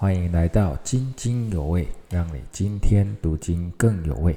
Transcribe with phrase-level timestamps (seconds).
[0.00, 4.36] 欢迎来到津津有味，让你今天读经更有味。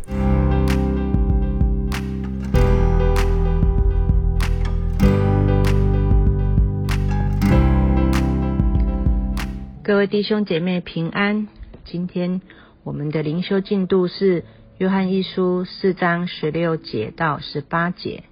[9.84, 11.48] 各位弟兄姐妹平安。
[11.86, 12.42] 今天
[12.84, 14.44] 我们的灵修进度是
[14.80, 18.24] 约翰一书四章十六节到十八节。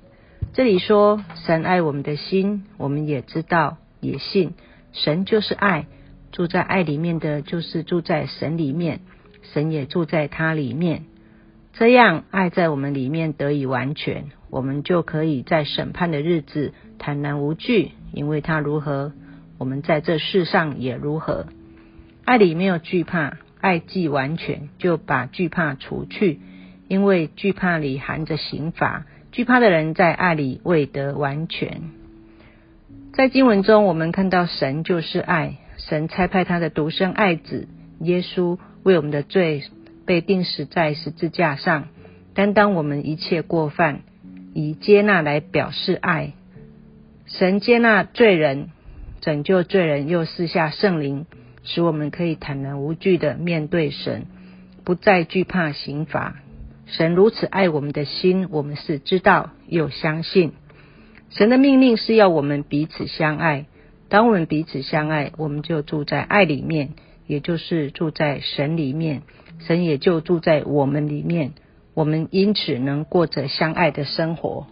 [0.54, 4.56] 这里说，神爱我们的心，我们也知道，也信，
[4.94, 5.86] 神就是爱。
[6.32, 9.00] 住在爱里面的就是住在神里面，
[9.54, 11.04] 神也住在他里面。
[11.74, 19.14] 这样爱在我们里面得以完全，我们就可以在审判的日子坦然无惧，因为他如何，
[19.58, 21.48] 我们在这世上也如何。
[22.26, 26.40] 爱里没有惧怕，爱既完全，就把惧怕除去，
[26.88, 31.92] 因为惧怕里含着刑罚，惧怕的人在爱里未得完全。
[33.14, 35.58] 在经文中，我们看到神就是爱。
[35.90, 37.68] 神差派他的独生爱子
[38.00, 39.64] 耶稣为我们的罪
[40.06, 41.88] 被钉死在十字架上，
[42.36, 44.02] 担当我们一切过犯，
[44.54, 46.34] 以接纳来表示爱。
[47.26, 48.70] 神接纳罪人，
[49.22, 51.26] 拯救罪人，又赐下圣灵，
[51.64, 54.28] 使我们可以坦然无惧的面对神，
[54.84, 56.36] 不再惧怕刑罚。
[56.86, 60.54] 神如此爱我们的心，我们是知道又相信。
[61.32, 63.66] 神的命令是要我们彼此相爱。
[64.10, 66.90] 当我们彼此相爱，我们就住在爱里面，
[67.28, 69.22] 也就是住在神里面，
[69.60, 71.54] 神也就住在我们里面。
[71.94, 74.68] 我们因此能过着相爱的生活。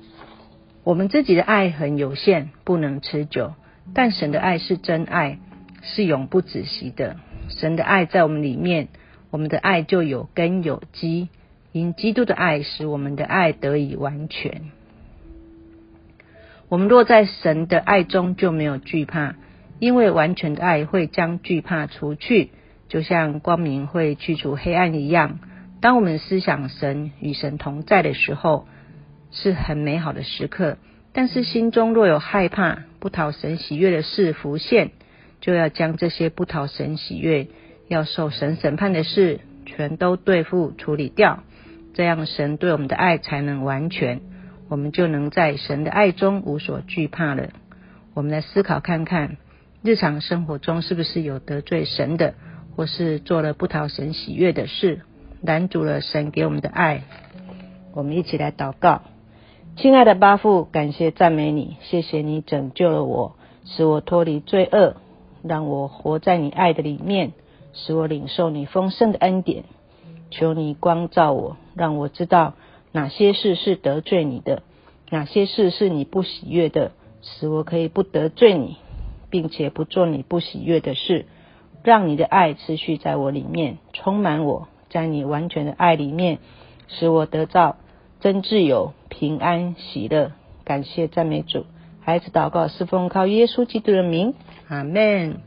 [0.83, 3.53] 我们自己的爱很有限，不能持久，
[3.93, 5.39] 但神的爱是真爱，
[5.81, 7.17] 是永不止息的。
[7.49, 8.87] 神的爱在我们里面，
[9.29, 11.29] 我们的爱就有根有基。
[11.73, 14.71] 因基督的爱使我们的爱得以完全。
[16.69, 19.35] 我们若在神的爱中，就没有惧怕，
[19.79, 22.49] 因为完全的爱会将惧怕除去，
[22.89, 25.39] 就像光明会驱除黑暗一样。
[25.79, 28.67] 当我们思想神与神同在的时候，
[29.31, 30.77] 是很美好的时刻。
[31.13, 34.91] 但是心中若有害怕、不讨神喜悦的事浮现，
[35.39, 37.47] 就要将这些不讨神喜悦、
[37.87, 41.43] 要受神审判的事，全都对付处理掉，
[41.93, 44.19] 这样神对我们的爱才能完全。
[44.69, 47.49] 我们就能在神的爱中无所惧怕了。
[48.13, 49.37] 我们来思考看看，
[49.81, 52.33] 日常生活中是不是有得罪神的，
[52.75, 55.01] 或是做了不讨神喜悦的事，
[55.41, 57.03] 拦阻了神给我们的爱？
[57.93, 59.03] 我们一起来祷告：
[59.75, 63.35] 亲爱的巴父，感谢赞美你，谢谢你拯救了我，
[63.65, 64.95] 使我脱离罪恶，
[65.43, 67.31] 让我活在你爱的里面，
[67.73, 69.63] 使我领受你丰盛的恩典。
[70.29, 72.55] 求你光照我，让我知道。
[72.97, 74.63] 哪些事是得罪你的？
[75.11, 76.93] 哪些事是你不喜悦的？
[77.21, 78.77] 使我可以不得罪你，
[79.29, 81.27] 并且不做你不喜悦的事，
[81.83, 86.39] 让你的爱持续在我里面，充满我，在你完全的爱里面，
[86.87, 87.77] 使我得到
[88.19, 90.31] 真自由、平安、喜乐。
[90.63, 91.67] 感谢赞美主，
[92.01, 94.33] 孩子祷告是奉靠耶稣基督的名，
[94.69, 95.41] 阿门。